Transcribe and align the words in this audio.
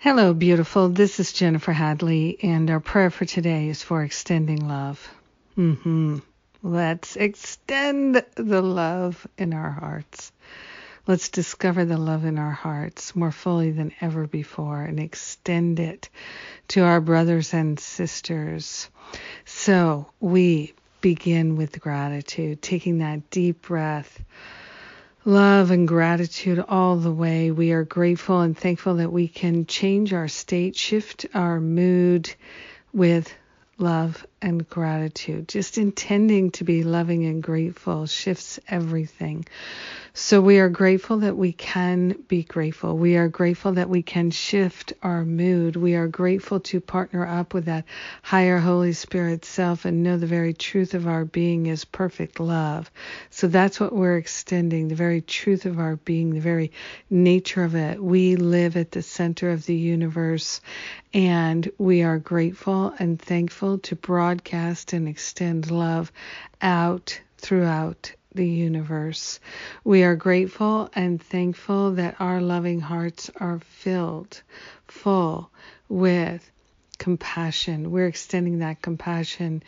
Hello, 0.00 0.32
beautiful. 0.32 0.90
This 0.90 1.18
is 1.18 1.32
Jennifer 1.32 1.72
Hadley, 1.72 2.38
and 2.40 2.70
our 2.70 2.78
prayer 2.78 3.10
for 3.10 3.24
today 3.24 3.68
is 3.68 3.82
for 3.82 4.04
extending 4.04 4.68
love. 4.68 5.12
Mm-hmm. 5.56 6.18
Let's 6.62 7.16
extend 7.16 8.24
the 8.36 8.62
love 8.62 9.26
in 9.36 9.52
our 9.52 9.72
hearts. 9.72 10.30
Let's 11.08 11.30
discover 11.30 11.84
the 11.84 11.96
love 11.96 12.24
in 12.24 12.38
our 12.38 12.52
hearts 12.52 13.16
more 13.16 13.32
fully 13.32 13.72
than 13.72 13.92
ever 14.00 14.28
before 14.28 14.82
and 14.82 15.00
extend 15.00 15.80
it 15.80 16.10
to 16.68 16.82
our 16.82 17.00
brothers 17.00 17.52
and 17.52 17.80
sisters. 17.80 18.88
So 19.46 20.12
we 20.20 20.74
begin 21.00 21.56
with 21.56 21.80
gratitude, 21.80 22.62
taking 22.62 22.98
that 22.98 23.30
deep 23.30 23.62
breath 23.62 24.22
love 25.24 25.70
and 25.70 25.86
gratitude 25.86 26.64
all 26.68 26.96
the 26.96 27.12
way. 27.12 27.50
We 27.50 27.72
are 27.72 27.84
grateful 27.84 28.40
and 28.40 28.56
thankful 28.56 28.96
that 28.96 29.12
we 29.12 29.28
can 29.28 29.66
change 29.66 30.12
our 30.12 30.28
state, 30.28 30.76
shift 30.76 31.26
our 31.34 31.60
mood 31.60 32.34
with 32.92 33.32
love 33.78 34.26
and 34.42 34.68
gratitude. 34.68 35.48
Just 35.48 35.78
intending 35.78 36.50
to 36.52 36.64
be 36.64 36.82
loving 36.84 37.24
and 37.24 37.42
grateful 37.42 38.06
shifts 38.06 38.60
everything. 38.68 39.44
So 40.14 40.40
we 40.40 40.58
are 40.58 40.68
grateful 40.68 41.18
that 41.18 41.36
we 41.36 41.52
can 41.52 42.24
be 42.26 42.42
grateful. 42.42 42.96
We 42.98 43.16
are 43.16 43.28
grateful 43.28 43.74
that 43.74 43.88
we 43.88 44.02
can 44.02 44.32
shift 44.32 44.92
our 45.00 45.24
mood. 45.24 45.76
We 45.76 45.94
are 45.94 46.08
grateful 46.08 46.58
to 46.60 46.80
partner 46.80 47.24
up 47.24 47.54
with 47.54 47.66
that 47.66 47.84
higher 48.22 48.58
Holy 48.58 48.94
Spirit 48.94 49.44
self 49.44 49.84
and 49.84 50.02
know 50.02 50.18
the 50.18 50.26
very 50.26 50.54
truth 50.54 50.94
of 50.94 51.06
our 51.06 51.24
being 51.24 51.66
is 51.66 51.84
perfect 51.84 52.40
love. 52.40 52.90
So 53.30 53.46
that's 53.46 53.78
what 53.78 53.94
we're 53.94 54.16
extending, 54.16 54.88
the 54.88 54.96
very 54.96 55.20
truth 55.20 55.66
of 55.66 55.78
our 55.78 55.94
being, 55.94 56.34
the 56.34 56.40
very 56.40 56.72
nature 57.10 57.62
of 57.62 57.76
it. 57.76 58.02
We 58.02 58.34
live 58.34 58.76
at 58.76 58.90
the 58.90 59.02
center 59.02 59.50
of 59.50 59.66
the 59.66 59.76
universe 59.76 60.60
and 61.14 61.70
we 61.78 62.02
are 62.02 62.18
grateful 62.18 62.94
and 62.98 63.20
thankful 63.20 63.78
to 63.78 63.96
broadcast 63.96 64.92
and 64.92 65.08
extend 65.08 65.70
love 65.70 66.12
out 66.60 67.20
throughout 67.38 68.12
the 68.34 68.46
universe. 68.48 69.40
We 69.84 70.02
are 70.04 70.16
grateful 70.16 70.90
and 70.94 71.22
thankful 71.22 71.92
that 71.92 72.16
our 72.20 72.40
loving 72.40 72.80
hearts 72.80 73.30
are 73.40 73.58
filled, 73.60 74.42
full 74.86 75.50
with 75.88 76.50
compassion. 76.98 77.90
We're 77.90 78.06
extending 78.06 78.58
that 78.58 78.82
compassion 78.82 79.62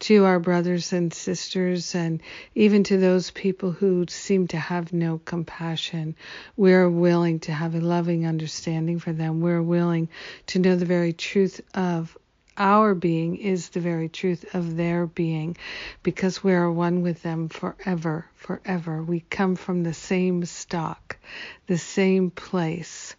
to 0.00 0.24
our 0.24 0.38
brothers 0.38 0.92
and 0.92 1.12
sisters 1.12 1.94
and 1.94 2.22
even 2.54 2.84
to 2.84 2.96
those 2.96 3.30
people 3.30 3.72
who 3.72 4.06
seem 4.08 4.48
to 4.48 4.56
have 4.56 4.92
no 4.92 5.18
compassion. 5.24 6.16
We're 6.56 6.88
willing 6.88 7.40
to 7.40 7.52
have 7.52 7.74
a 7.74 7.80
loving 7.80 8.26
understanding 8.26 8.98
for 8.98 9.12
them. 9.12 9.40
We're 9.40 9.62
willing 9.62 10.08
to 10.48 10.58
know 10.58 10.76
the 10.76 10.86
very 10.86 11.12
truth 11.12 11.60
of 11.74 12.16
our 12.58 12.94
being 12.94 13.36
is 13.36 13.68
the 13.68 13.80
very 13.80 14.08
truth 14.08 14.54
of 14.54 14.76
their 14.76 15.06
being 15.06 15.56
because 16.02 16.42
we 16.42 16.54
are 16.54 16.70
one 16.70 17.02
with 17.02 17.22
them 17.22 17.48
forever, 17.48 18.26
forever. 18.34 19.02
We 19.02 19.20
come 19.20 19.56
from 19.56 19.82
the 19.82 19.92
same 19.92 20.44
stock, 20.46 21.18
the 21.66 21.76
same 21.76 22.30
place. 22.30 23.14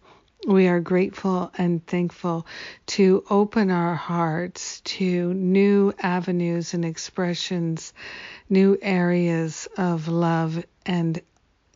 We 0.46 0.68
are 0.68 0.80
grateful 0.80 1.50
and 1.58 1.84
thankful 1.86 2.46
to 2.88 3.24
open 3.28 3.70
our 3.70 3.94
hearts 3.94 4.80
to 4.82 5.34
new 5.34 5.92
avenues 5.98 6.74
and 6.74 6.84
expressions, 6.84 7.92
new 8.48 8.78
areas 8.80 9.68
of 9.76 10.08
love 10.08 10.64
and 10.86 11.20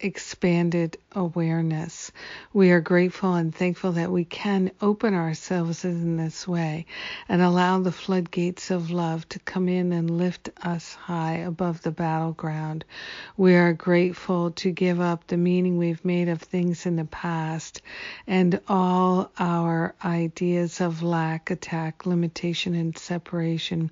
expanded 0.02 0.98
awareness. 1.12 2.10
We 2.52 2.70
are 2.72 2.80
grateful 2.80 3.34
and 3.34 3.54
thankful 3.54 3.92
that 3.92 4.10
we 4.10 4.24
can 4.24 4.72
open 4.80 5.14
ourselves 5.14 5.84
in 5.84 6.16
this 6.16 6.46
way 6.48 6.86
and 7.28 7.40
allow 7.40 7.78
the 7.80 7.92
floodgates 7.92 8.70
of 8.70 8.90
love 8.90 9.28
to 9.30 9.38
come 9.38 9.68
in 9.68 9.92
and 9.92 10.10
lift 10.10 10.50
us 10.62 10.94
high 10.94 11.36
above 11.36 11.82
the 11.82 11.90
battleground. 11.90 12.84
We 13.36 13.54
are 13.54 13.72
grateful 13.72 14.50
to 14.52 14.70
give 14.70 15.00
up 15.00 15.26
the 15.26 15.36
meaning 15.36 15.78
we've 15.78 16.04
made 16.04 16.28
of 16.28 16.40
things 16.40 16.86
in 16.86 16.96
the 16.96 17.04
past 17.04 17.80
and 18.26 18.60
all 18.68 19.30
our 19.38 19.94
ideas 20.04 20.80
of 20.80 21.02
lack, 21.02 21.50
attack, 21.50 22.06
limitation, 22.06 22.74
and 22.74 22.96
separation. 22.96 23.90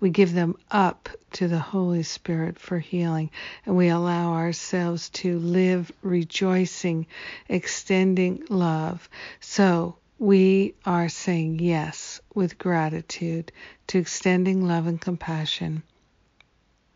We 0.00 0.10
give 0.10 0.32
them 0.32 0.56
up 0.70 1.08
to 1.32 1.48
the 1.48 1.58
Holy 1.58 2.02
Spirit 2.02 2.58
for 2.58 2.78
healing 2.78 3.30
and 3.64 3.76
we 3.76 3.88
allow 3.88 4.32
ourselves 4.32 5.10
to 5.10 5.38
live 5.52 5.92
rejoicing, 6.02 7.06
extending 7.48 8.44
love. 8.48 9.08
So 9.40 9.96
we 10.18 10.74
are 10.84 11.08
saying 11.08 11.60
yes 11.60 12.20
with 12.34 12.58
gratitude 12.58 13.52
to 13.88 13.98
extending 13.98 14.66
love 14.66 14.86
and 14.86 15.00
compassion. 15.00 15.82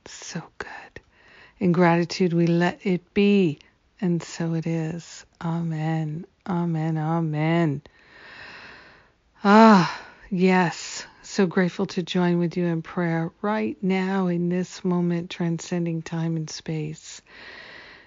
So 0.07 0.43
good. 0.59 1.01
In 1.59 1.73
gratitude, 1.73 2.33
we 2.35 2.47
let 2.47 2.81
it 2.85 3.15
be, 3.15 3.59
and 4.01 4.23
so 4.23 4.55
it 4.55 4.67
is. 4.67 5.25
Amen. 5.43 6.27
Amen. 6.47 6.99
Amen. 6.99 7.83
Ah, 9.45 10.01
yes. 10.31 11.07
So 11.23 11.47
grateful 11.47 11.87
to 11.87 12.03
join 12.03 12.39
with 12.39 12.57
you 12.57 12.67
in 12.67 12.83
prayer 12.83 13.31
right 13.43 13.77
now 13.83 14.27
in 14.29 14.51
this 14.51 14.85
moment, 14.85 15.31
transcending 15.31 16.03
time 16.03 16.37
and 16.37 16.51
space. 16.51 17.23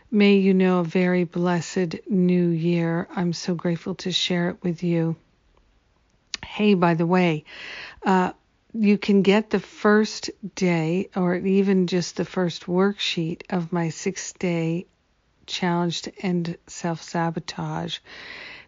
May 0.09 0.35
you 0.35 0.53
know 0.53 0.79
a 0.79 0.84
very 0.85 1.25
blessed 1.25 1.95
new 2.09 2.47
year. 2.47 3.07
I'm 3.13 3.34
so 3.34 3.56
grateful 3.56 3.95
to 3.95 4.12
share 4.12 4.50
it 4.50 4.63
with 4.63 4.81
you. 4.81 5.18
Hey, 6.45 6.75
by 6.75 6.94
the 6.94 7.06
way, 7.06 7.44
uh, 8.06 8.31
you 8.73 8.97
can 8.97 9.22
get 9.22 9.50
the 9.50 9.59
first 9.59 10.29
day 10.56 11.09
or 11.16 11.35
even 11.35 11.88
just 11.88 12.16
the 12.16 12.23
first 12.25 12.67
worksheet 12.67 13.41
of 13.50 13.73
my 13.73 13.90
six 13.90 14.31
day 14.34 14.85
challenge 15.46 16.03
to 16.03 16.13
end 16.25 16.57
self 16.67 17.01
sabotage 17.01 18.00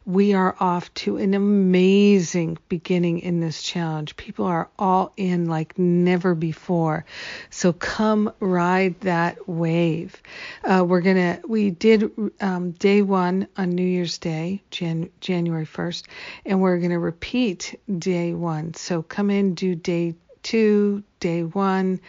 we 0.06 0.34
are 0.34 0.56
off 0.60 0.94
to 0.96 1.18
an 1.18 1.34
amazing 1.34 2.58
beginning 2.68 3.20
in 3.20 3.40
this 3.40 3.62
challenge. 3.62 4.16
People 4.16 4.46
are 4.46 4.70
all 4.80 5.14
in 5.18 5.46
like 5.46 5.78
never 5.78 6.36
before. 6.36 7.06
So 7.50 7.74
come 7.74 8.32
ride 8.40 9.00
that 9.02 9.48
wave. 9.48 10.22
Uh, 10.64 10.84
we're 10.88 11.02
gonna 11.02 11.40
we 11.48 11.70
did 11.70 12.12
um, 12.42 12.72
day 12.72 13.02
one 13.02 13.48
on 13.58 13.70
New 13.72 13.86
Year's 13.86 14.18
Day, 14.18 14.64
Jan- 14.72 15.12
January 15.22 15.66
1st, 15.66 16.04
and 16.46 16.62
we're 16.62 16.80
gonna 16.80 17.00
repeat 17.00 17.80
day 18.00 18.34
one. 18.34 18.74
So 18.74 19.04
come 19.04 19.30
in, 19.30 19.54
do 19.54 19.76
day 19.76 20.16
two, 20.44 21.04
day 21.20 21.44
one, 21.44 22.00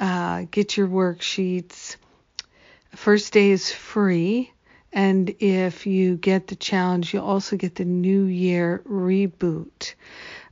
uh, 0.00 0.44
get 0.50 0.76
your 0.76 0.88
worksheets. 0.88 1.96
First 2.94 3.32
day 3.32 3.50
is 3.50 3.70
free. 3.72 4.52
And 4.96 5.34
if 5.40 5.86
you 5.86 6.16
get 6.16 6.46
the 6.46 6.56
challenge, 6.56 7.12
you'll 7.12 7.26
also 7.26 7.58
get 7.58 7.74
the 7.74 7.84
New 7.84 8.24
Year 8.24 8.82
reboot. 8.88 9.92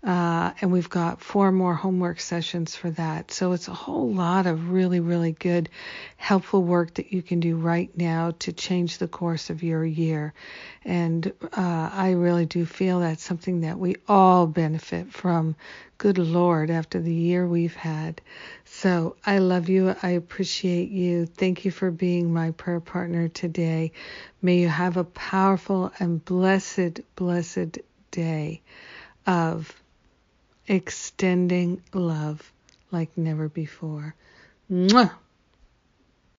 Uh, 0.03 0.53
and 0.61 0.71
we've 0.71 0.91
got 0.91 1.23
four 1.23 1.51
more 1.51 1.75
homework 1.75 2.21
sessions 2.21 2.77
for 2.77 2.91
that. 2.91 3.31
So 3.31 3.53
it's 3.53 3.69
a 3.69 3.73
whole 3.73 4.13
lot 4.13 4.47
of 4.47 4.71
really, 4.71 5.01
really 5.01 5.33
good, 5.33 5.71
helpful 6.19 6.63
work 6.63 6.93
that 6.97 7.11
you 7.11 7.23
can 7.23 7.41
do 7.41 7.57
right 7.57 7.89
now 7.97 8.33
to 8.41 8.53
change 8.53 8.99
the 8.99 9.09
course 9.09 9.49
of 9.49 9.63
your 9.63 9.83
year. 9.83 10.35
And 10.85 11.33
uh, 11.57 11.89
I 11.91 12.11
really 12.11 12.45
do 12.45 12.67
feel 12.67 13.01
that's 13.01 13.25
something 13.25 13.63
that 13.63 13.79
we 13.79 13.97
all 14.07 14.47
benefit 14.47 15.11
from. 15.11 15.57
Good 15.97 16.19
Lord, 16.19 16.69
after 16.69 17.01
the 17.01 17.15
year 17.15 17.49
we've 17.49 17.77
had. 17.77 18.21
So 18.77 19.17
I 19.25 19.39
love 19.39 19.69
you. 19.69 19.95
I 20.03 20.11
appreciate 20.11 20.91
you. 20.91 21.27
Thank 21.27 21.65
you 21.65 21.71
for 21.71 21.91
being 21.91 22.35
my 22.35 22.51
prayer 22.51 22.81
partner 22.81 23.29
today. 23.29 23.93
May 24.43 24.59
you 24.59 24.69
have 24.69 24.97
a 24.97 25.05
powerful 25.05 25.93
and 26.01 26.23
blessed, 26.23 27.01
blessed 27.17 27.79
day 28.11 28.61
of 29.27 29.73
extending 30.67 31.83
love 31.95 32.53
like 32.91 33.17
never 33.17 33.49
before. 33.49 34.15
Mwah! 34.71 35.13